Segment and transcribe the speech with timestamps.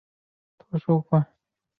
[0.03, 1.25] 总部位于圣彼得堡。